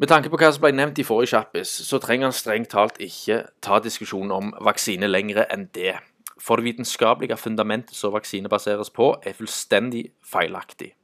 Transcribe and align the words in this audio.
Med 0.00 0.08
tanke 0.08 0.30
på 0.32 0.38
hva 0.40 0.48
som 0.48 0.62
ble 0.62 0.70
nevnt 0.72 0.96
i 0.96 1.04
forrige 1.04 1.34
kjappis, 1.34 1.70
så 1.84 1.98
trenger 2.00 2.30
han 2.30 2.32
strengt 2.32 2.70
talt 2.72 2.96
ikke 3.04 3.42
ta 3.60 3.82
diskusjonen 3.84 4.30
om 4.32 4.54
vaksine 4.64 5.10
lenger 5.10 5.42
enn 5.52 5.66
det. 5.76 5.98
For 6.40 6.56
det 6.56 6.70
vitenskapelige 6.70 7.36
fundamentet 7.36 7.98
som 7.98 8.14
vaksine 8.14 8.48
baseres 8.48 8.88
på, 8.96 9.10
er 9.20 9.36
fullstendig 9.36 10.06
feilaktig. 10.24 10.94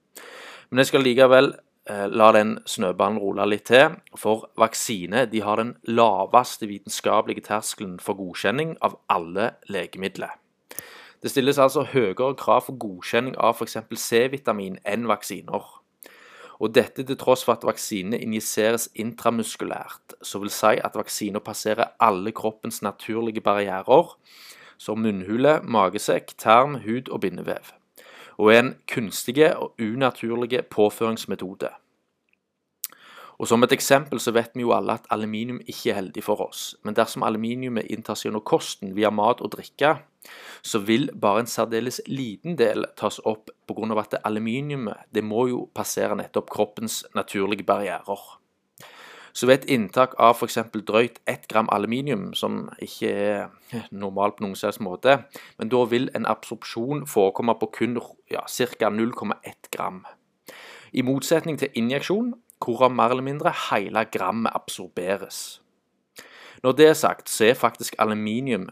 Men 0.70 0.80
jeg 0.80 0.88
skal 0.88 1.04
likevel 1.04 1.50
eh, 1.52 2.06
la 2.08 2.30
den 2.38 2.56
snøballen 2.64 3.20
rulle 3.20 3.44
litt 3.52 3.68
til, 3.68 4.00
for 4.16 4.48
vaksine 4.56 5.26
de 5.28 5.44
har 5.44 5.60
den 5.60 5.76
laveste 5.84 6.64
vitenskapelige 6.72 7.44
terskelen 7.50 8.00
for 8.00 8.16
godkjenning 8.16 8.78
av 8.80 8.96
alle 9.12 9.58
legemidler. 9.68 10.38
Det 11.20 11.34
stilles 11.34 11.60
altså 11.60 11.84
høyere 11.92 12.32
krav 12.40 12.70
for 12.70 12.80
godkjenning 12.80 13.36
av 13.36 13.60
f.eks. 13.60 13.76
C-vitamin 13.92 14.80
enn 14.88 15.04
vaksiner 15.12 15.75
og 16.60 16.74
dette 16.74 17.04
til 17.04 17.18
tross 17.20 17.44
for 17.44 17.56
at 17.56 17.64
vaksinene 17.66 18.18
injiseres 18.22 18.88
intramuskulært, 18.96 20.16
som 20.22 20.44
vil 20.44 20.52
si 20.52 20.76
at 20.80 20.96
vaksina 20.96 21.42
passerer 21.44 21.92
alle 22.00 22.32
kroppens 22.32 22.82
naturlige 22.82 23.44
barrierer, 23.44 24.14
som 24.78 25.00
munnhule, 25.00 25.60
magesekk, 25.62 26.36
tarm, 26.38 26.80
hud 26.84 27.10
og 27.12 27.20
bindevev, 27.24 27.72
og 28.36 28.52
er 28.52 28.62
en 28.62 28.74
kunstig 28.88 29.40
og 29.54 29.74
unaturlig 29.80 30.64
påføringsmetode. 30.70 31.72
Og 33.36 33.48
Som 33.48 33.62
et 33.62 33.72
eksempel 33.72 34.20
så 34.20 34.32
vet 34.32 34.54
vi 34.54 34.64
jo 34.64 34.72
alle 34.72 34.94
at 34.96 35.08
aluminium 35.12 35.60
ikke 35.68 35.90
er 35.90 35.98
heldig 36.00 36.22
for 36.24 36.40
oss, 36.40 36.76
men 36.84 36.96
dersom 36.96 37.22
aluminiumet 37.22 37.90
inntas 37.92 38.24
gjennom 38.24 38.40
kosten 38.40 38.94
via 38.96 39.10
mat 39.10 39.42
og 39.44 39.52
drikke, 39.52 39.98
så 40.62 40.78
vil 40.78 41.10
bare 41.20 41.44
en 41.44 41.50
særdeles 41.50 42.00
liten 42.06 42.56
del 42.58 42.86
tas 42.96 43.20
opp 43.24 43.50
pga. 43.68 44.00
at 44.00 44.18
aluminiumet 44.24 45.06
det 45.14 45.24
må 45.24 45.46
jo 45.48 45.68
passere 45.74 46.16
nettopp 46.16 46.50
kroppens 46.50 47.04
naturlige 47.14 47.64
barrierer. 47.64 48.38
Så 49.36 49.46
ved 49.46 49.58
et 49.58 49.70
inntak 49.70 50.14
av 50.18 50.38
f.eks. 50.38 50.58
drøyt 50.72 51.18
1 51.28 51.44
gram 51.48 51.68
aluminium, 51.72 52.30
som 52.34 52.70
ikke 52.80 53.10
er 53.10 53.82
normalt 53.90 54.38
på 54.38 54.46
noen 54.46 54.56
slags 54.56 54.80
måte, 54.80 55.18
men 55.58 55.68
da 55.68 55.82
vil 55.84 56.08
en 56.16 56.24
absorpsjon 56.26 57.04
forekomme 57.06 57.54
på 57.60 57.68
kun 57.78 57.98
ja, 58.30 58.46
ca. 58.48 58.88
0,1 58.88 59.68
gram. 59.76 60.06
I 60.92 61.02
motsetning 61.04 61.58
til 61.60 61.68
injeksjon, 61.76 62.32
hvorav 62.64 62.94
mer 62.96 63.12
eller 63.12 63.26
mindre 63.26 63.52
hele 63.68 64.06
grammet 64.08 64.56
absorberes. 64.56 65.60
Når 66.62 66.72
det 66.72 66.88
er 66.88 66.96
sagt, 66.96 67.28
så 67.28 67.50
er 67.50 67.60
faktisk 67.60 67.94
aluminium 67.98 68.70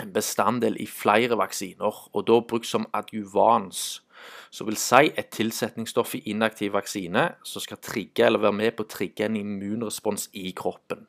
en 0.00 0.12
bestanddel 0.12 0.76
i 0.80 0.86
flere 0.86 1.36
vaksiner, 1.38 2.08
og 2.12 2.26
da 2.26 2.40
brukt 2.40 2.66
som 2.66 2.86
adjuvans. 2.96 4.02
Som 4.50 4.68
vil 4.68 4.78
si 4.78 5.10
et 5.18 5.32
tilsetningsstoff 5.34 6.14
i 6.14 6.22
inaktiv 6.30 6.76
vaksine 6.76 7.32
som 7.44 7.64
skal 7.64 7.80
trigge 7.82 8.26
eller 8.26 8.42
være 8.44 8.58
med 8.58 8.76
på 8.76 8.84
å 8.84 8.92
trigge 8.92 9.26
en 9.26 9.36
immunrespons 9.40 10.28
i 10.38 10.52
kroppen. 10.56 11.08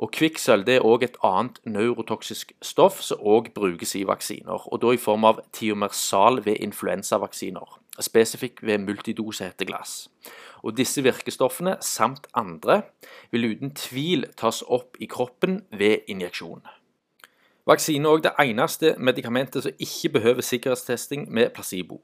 Og 0.00 0.08
Kvikksølv 0.16 0.68
er 0.72 0.86
òg 0.86 1.04
et 1.04 1.18
annet 1.26 1.58
neurotoksisk 1.68 2.54
stoff 2.64 3.02
som 3.04 3.20
òg 3.20 3.50
brukes 3.52 3.92
i 3.98 4.06
vaksiner, 4.08 4.64
og 4.72 4.80
da 4.80 4.94
i 4.96 5.00
form 5.00 5.26
av 5.28 5.42
tiomersal 5.52 6.40
ved 6.46 6.56
influensavaksiner, 6.64 7.76
spesifikt 8.00 8.64
ved 8.64 8.80
multidose 8.86 9.44
hetteglass. 9.44 10.08
Og 10.64 10.78
disse 10.80 11.04
virkestoffene, 11.04 11.76
samt 11.84 12.30
andre, 12.32 12.80
vil 13.30 13.50
uten 13.52 13.76
tvil 13.76 14.24
tas 14.40 14.64
opp 14.64 14.96
i 15.00 15.08
kroppen 15.08 15.66
ved 15.68 16.08
injeksjon. 16.08 16.64
Vaksine 17.70 18.08
er 18.08 18.16
òg 18.16 18.22
det 18.24 18.32
eneste 18.42 18.96
medikamentet 18.98 19.62
som 19.62 19.72
ikke 19.78 20.08
behøver 20.16 20.42
sikkerhetstesting 20.42 21.28
med 21.30 21.52
placebo. 21.54 22.00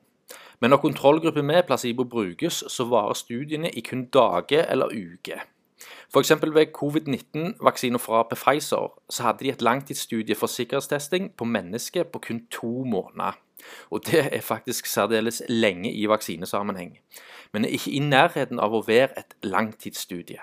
Men 0.61 0.71
når 0.71 0.77
kontrollgruppe 0.77 1.43
med 1.43 1.63
placebo 1.67 2.05
brukes, 2.05 2.65
så 2.69 2.85
varer 2.85 3.15
studiene 3.19 3.71
i 3.71 3.81
kun 3.81 4.05
dager 4.05 4.65
eller 4.71 4.87
uker. 4.87 5.43
F.eks. 6.15 6.31
ved 6.31 6.67
covid-19-vaksiner 6.73 7.99
fra 7.99 8.23
Pfizer 8.23 8.93
så 9.11 9.23
hadde 9.23 9.45
de 9.45 9.51
et 9.51 9.63
langtidsstudie 9.63 10.35
for 10.35 10.47
sikkerhetstesting 10.47 11.33
på 11.37 11.45
mennesker 11.45 12.03
på 12.03 12.19
kun 12.19 12.47
to 12.51 12.85
måneder. 12.85 13.39
Og 13.91 14.07
det 14.07 14.29
er 14.33 14.41
faktisk 14.41 14.87
særdeles 14.87 15.43
lenge 15.49 15.93
i 15.93 16.07
vaksinesammenheng, 16.09 16.99
men 17.53 17.65
er 17.65 17.69
ikke 17.69 17.91
i 17.91 17.99
nærheten 17.99 18.61
av 18.61 18.75
å 18.75 18.85
være 18.87 19.19
et 19.19 19.35
langtidsstudie. 19.43 20.39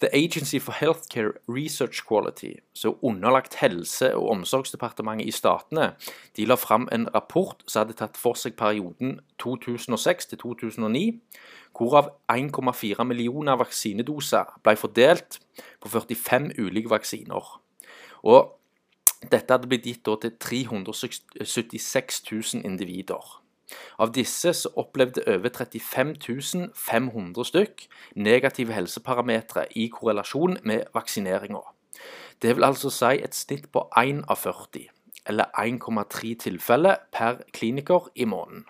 The 0.00 0.08
Agency 0.16 0.58
for 0.58 0.72
Healthcare 0.72 1.32
Research 1.46 2.06
Quality, 2.08 2.54
som 2.72 2.90
er 2.90 3.04
underlagt 3.04 3.54
Helse- 3.54 4.16
og 4.16 4.30
omsorgsdepartementet 4.30 5.28
i 5.28 5.30
statene, 5.30 5.94
de 6.36 6.44
la 6.46 6.54
fram 6.54 6.88
en 6.92 7.14
rapport 7.14 7.62
som 7.66 7.80
hadde 7.80 7.98
tatt 7.98 8.16
for 8.16 8.32
seg 8.32 8.56
perioden 8.56 9.20
2006 9.38 10.26
til 10.26 10.38
2009, 10.38 11.20
hvorav 11.76 12.08
1,4 12.32 13.04
millioner 13.04 13.60
vaksinedoser 13.60 14.44
ble 14.64 14.76
fordelt 14.76 15.38
på 15.80 15.88
45 15.92 16.56
ulike 16.58 16.90
vaksiner. 16.90 17.60
Og 18.24 18.56
dette 19.28 19.52
hadde 19.52 19.68
blitt 19.68 19.84
gitt 19.84 20.04
til 20.04 20.32
376 20.40 22.22
000 22.32 22.64
individer. 22.64 23.40
Av 23.98 24.12
disse 24.14 24.52
så 24.54 24.72
opplevde 24.76 25.24
over 25.26 25.48
35 25.48 26.14
500 26.74 27.44
stykk 27.44 27.86
negative 28.16 28.72
helseparametere 28.72 29.66
i 29.76 29.88
korrelasjon 29.88 30.58
med 30.64 30.90
vaksineringa. 30.94 31.62
Det 32.42 32.56
vil 32.56 32.64
altså 32.64 32.90
si 32.90 33.20
et 33.20 33.34
snitt 33.34 33.68
på 33.72 33.86
1 34.00 34.24
av 34.28 34.36
40, 34.36 34.88
eller 35.28 35.44
1,3 35.58 36.34
tilfeller 36.40 36.96
per 37.12 37.42
kliniker 37.52 38.08
i 38.14 38.24
måneden. 38.24 38.64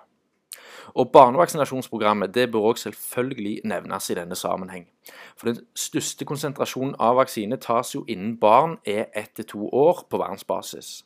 Og 0.95 1.13
Barnevaksinasjonsprogrammet 1.13 2.35
det 2.35 2.51
bør 2.53 2.61
også 2.61 2.83
selvfølgelig 2.83 3.61
nevnes 3.65 4.11
i 4.11 4.15
denne 4.15 4.35
sammenheng. 4.35 4.89
For 5.37 5.47
Den 5.47 5.67
største 5.75 6.25
konsentrasjonen 6.25 6.95
av 6.99 7.17
vaksine 7.17 7.57
tas 7.57 7.95
jo 7.95 8.05
innen 8.09 8.39
barn 8.41 8.79
er 8.87 9.05
ett 9.15 9.31
til 9.37 9.45
to 9.45 9.69
år 9.69 10.07
på 10.11 10.19
verdensbasis. 10.19 11.05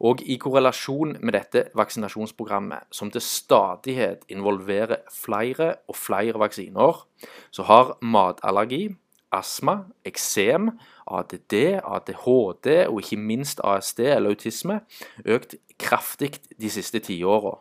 Og 0.00 0.22
i 0.22 0.36
korrelasjon 0.38 1.16
med 1.18 1.34
dette 1.34 1.64
vaksinasjonsprogrammet, 1.78 2.86
som 2.94 3.10
til 3.10 3.22
stadighet 3.24 4.24
involverer 4.30 5.02
flere 5.10 5.74
og 5.90 5.96
flere 5.98 6.38
vaksiner, 6.38 7.02
så 7.50 7.66
har 7.66 7.96
matallergi, 8.02 8.94
astma, 9.34 9.82
eksem, 10.06 10.70
ADD, 11.10 11.80
ADHD 11.84 12.68
og 12.88 13.00
ikke 13.02 13.20
minst 13.20 13.60
ASD 13.64 14.00
eller 14.06 14.32
autisme 14.32 14.80
økt 15.26 15.56
kraftig 15.78 16.38
de 16.60 16.70
siste 16.70 17.02
tiåra. 17.04 17.58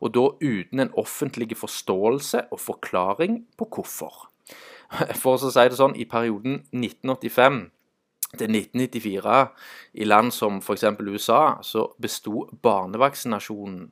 Og 0.00 0.14
da 0.14 0.24
uten 0.42 0.80
en 0.80 0.92
offentlig 0.98 1.56
forståelse 1.56 2.46
og 2.50 2.60
forklaring 2.60 3.44
på 3.58 3.68
hvorfor. 3.70 4.30
For 5.22 5.36
å 5.36 5.50
si 5.50 5.68
det 5.68 5.78
sånn, 5.78 5.96
i 5.96 6.04
perioden 6.08 6.62
1985 6.74 7.62
til 8.38 8.50
1994 8.52 9.48
i 9.94 10.08
land 10.08 10.32
som 10.34 10.60
f.eks. 10.62 10.84
USA, 11.00 11.58
så 11.62 11.88
besto 12.00 12.48
barnevaksinasjonen 12.62 13.90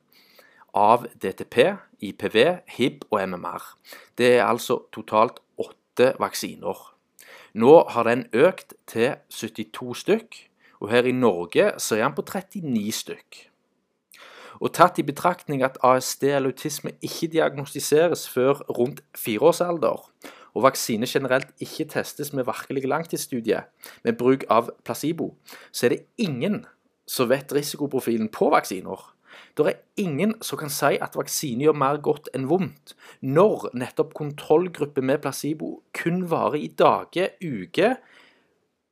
av 0.78 1.06
DTP, 1.20 1.58
IPV, 2.00 2.38
HIB 2.76 3.04
og 3.10 3.20
MMR. 3.28 3.68
Det 4.18 4.36
er 4.38 4.46
altså 4.46 4.82
totalt 4.92 5.42
åtte 5.60 6.12
vaksiner. 6.20 6.78
Nå 7.54 7.72
har 7.92 8.08
den 8.08 8.26
økt 8.32 8.72
til 8.88 9.16
72 9.28 10.04
stykk, 10.04 10.36
og 10.80 10.90
her 10.90 11.06
i 11.06 11.12
Norge 11.12 11.72
så 11.78 11.98
er 11.98 12.06
den 12.06 12.16
på 12.16 12.24
39 12.24 12.92
stykk. 12.96 13.42
Og 14.62 14.72
tatt 14.76 14.98
i 15.02 15.04
betraktning 15.06 15.64
at 15.66 15.78
ASD 15.84 16.28
eller 16.30 16.52
autisme 16.52 16.94
ikke 17.02 17.28
diagnostiseres 17.32 18.28
før 18.30 18.62
rundt 18.70 19.02
fireårsalder, 19.18 19.98
og 20.52 20.66
vaksine 20.66 21.08
generelt 21.08 21.50
ikke 21.62 21.88
testes 21.94 22.32
med 22.32 22.46
virkelig 22.48 22.84
langtidsstudie 22.88 23.62
med 24.04 24.18
bruk 24.20 24.44
av 24.50 24.70
placebo, 24.84 25.32
så 25.72 25.86
er 25.86 25.94
det 25.94 26.04
ingen 26.18 26.62
som 27.08 27.30
vet 27.32 27.52
risikoprofilen 27.52 28.28
på 28.32 28.50
vaksiner. 28.52 29.00
Det 29.56 29.66
er 29.66 29.80
ingen 29.96 30.34
som 30.44 30.60
kan 30.60 30.72
si 30.72 30.98
at 31.00 31.16
vaksine 31.16 31.64
gjør 31.64 31.76
mer 31.76 32.00
godt 32.04 32.28
enn 32.36 32.48
vondt, 32.50 32.94
når 33.20 33.70
nettopp 33.76 34.12
kontrollgruppe 34.16 35.04
med 35.04 35.22
placebo 35.24 35.78
kun 35.96 36.26
varer 36.30 36.60
i 36.60 36.68
dager, 36.68 37.32
uker 37.40 37.96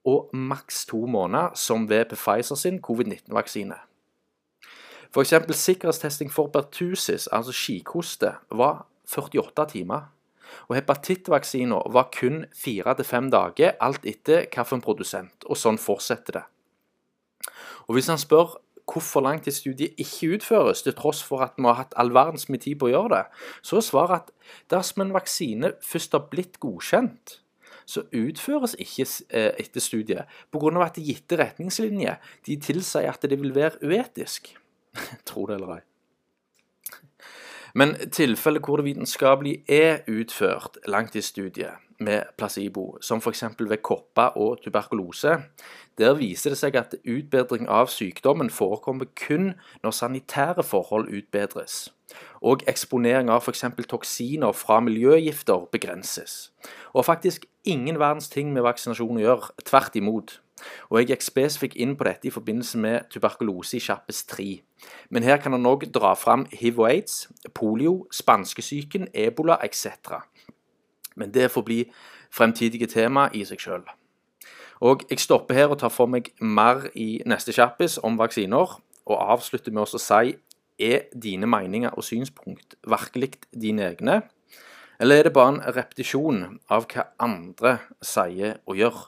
og 0.09 0.33
maks 0.33 0.87
to 0.89 1.05
måneder, 1.07 1.53
som 1.55 1.89
ved 1.89 2.15
Pfizer 2.17 2.57
sin 2.57 2.81
covid-19-vaksine. 2.81 3.77
F.eks. 5.11 5.35
sikkerhetstesting 5.51 6.31
for 6.33 6.47
pertusis, 6.47 7.27
altså 7.33 7.53
skikoste, 7.53 8.33
var 8.51 8.87
48 9.05 9.67
timer. 9.73 10.09
Og 10.69 10.77
hepatittvaksiner 10.79 11.91
var 11.93 12.11
kun 12.15 12.45
fire 12.57 12.95
til 12.99 13.09
fem 13.09 13.31
dager, 13.33 13.77
alt 13.81 14.07
etter 14.09 14.47
hvilken 14.49 14.83
produsent. 14.85 15.47
Og 15.47 15.59
sånn 15.59 15.79
fortsetter 15.79 16.41
det. 16.41 16.47
Og 17.89 17.97
Hvis 17.97 18.11
han 18.13 18.21
spør 18.21 18.59
hvorfor 18.91 19.23
langtidsstudiet 19.23 19.99
ikke 19.99 20.35
utføres, 20.37 20.83
til 20.83 20.95
tross 20.99 21.23
for 21.23 21.45
at 21.45 21.59
vi 21.59 21.69
har 21.69 21.79
hatt 21.79 21.95
all 21.97 22.13
verdens 22.15 22.49
med 22.49 22.63
tid 22.65 22.79
på 22.81 22.89
å 22.89 22.93
gjøre 22.95 23.13
det, 23.15 23.23
så 23.63 23.79
er 23.79 23.87
svaret 23.87 24.25
at 24.25 24.33
dersom 24.73 25.05
en 25.05 25.15
vaksine 25.15 25.73
først 25.87 26.17
har 26.17 26.27
blitt 26.33 26.59
godkjent, 26.63 27.37
så 27.91 28.05
utføres 28.15 28.77
ikke 28.79 29.07
eh, 29.35 29.53
etter 29.59 29.83
studiet 29.83 30.41
pga. 30.51 30.83
at 30.85 30.99
gitte 31.03 31.39
retningslinjer 31.39 32.19
de 32.47 32.57
tilsier 32.57 33.11
at 33.11 33.23
det 33.23 33.41
vil 33.41 33.55
være 33.55 33.83
uetisk. 33.83 34.55
Tro 35.29 35.47
det 35.47 35.59
eller 35.59 35.79
ei. 35.79 35.83
Men 37.75 37.95
tilfeller 38.13 38.61
hvor 38.65 38.81
det 38.81 38.85
vitenskapelig 38.85 39.63
er 39.69 40.03
utført 40.09 40.79
langt 40.89 41.15
i 41.17 41.23
studiet 41.23 41.79
med 42.01 42.23
placebo, 42.39 42.99
som 43.01 43.21
f.eks. 43.21 43.45
ved 43.59 43.77
kopper 43.77 44.23
og 44.37 44.59
tuberkulose, 44.65 45.37
der 45.99 46.15
viser 46.17 46.55
det 46.55 46.59
seg 46.59 46.77
at 46.81 46.95
utbedring 47.05 47.69
av 47.69 47.91
sykdommen 47.93 48.51
forekommer 48.51 49.11
kun 49.27 49.53
når 49.85 49.97
sanitære 49.97 50.65
forhold 50.65 51.11
utbedres, 51.13 51.91
og 52.41 52.65
eksponering 52.69 53.31
av 53.31 53.45
f.eks. 53.45 53.65
toksiner 53.89 54.57
fra 54.57 54.81
miljøgifter 54.81 55.69
begrenses. 55.73 56.51
Og 56.93 57.05
faktisk 57.05 57.45
ingen 57.65 58.01
verdens 58.01 58.33
ting 58.33 58.53
med 58.53 58.65
vaksinasjon 58.65 59.21
å 59.21 59.27
gjøre, 59.27 59.53
tvert 59.69 60.01
imot. 60.01 60.41
Og 60.91 60.99
jeg 60.99 61.11
gikk 61.11 61.25
spesifikt 61.27 61.79
inn 61.81 61.97
på 61.97 62.07
dette 62.09 62.29
i 62.29 62.35
forbindelse 62.35 62.79
med 62.79 63.09
tuberkulose 63.13 63.77
i 63.77 63.85
Kjappes 63.85 64.25
3. 64.31 64.49
Men 65.11 65.27
her 65.27 65.41
kan 65.43 65.53
han 65.53 65.69
òg 65.69 65.89
dra 65.93 66.15
fram 66.15 66.47
hiv 66.53 66.81
og 66.81 66.91
aids, 66.91 67.29
polio, 67.55 68.07
spanskesyken, 68.13 69.09
ebola 69.15 69.59
etc. 69.65 70.21
Men 71.17 71.35
det 71.35 71.51
får 71.51 71.67
bli 71.67 71.81
fremtidige 72.31 72.87
tema 72.87 73.29
i 73.35 73.45
seg 73.45 73.61
sjøl. 73.61 73.85
Og 74.81 75.03
jeg 75.11 75.21
stopper 75.21 75.55
her 75.55 75.73
og 75.73 75.81
tar 75.83 75.93
for 75.93 76.09
meg 76.09 76.33
mer 76.41 76.87
i 76.97 77.21
neste 77.29 77.53
kjappis 77.53 77.99
om 78.03 78.17
vaksiner, 78.19 78.79
og 79.11 79.33
avslutter 79.35 79.75
med 79.75 79.85
å 79.85 80.01
si 80.01 80.37
er 80.81 81.09
dine 81.13 81.49
meninger 81.51 81.93
og 81.93 82.05
synspunkt 82.07 82.79
virkelig 82.89 83.43
dine 83.53 83.91
egne, 83.91 84.23
eller 85.01 85.17
er 85.17 85.29
det 85.29 85.33
bare 85.33 85.55
en 85.55 85.63
repetisjon 85.77 86.43
av 86.69 86.87
hva 86.93 87.07
andre 87.25 87.79
sier 88.05 88.59
og 88.69 88.77
gjør? 88.81 88.99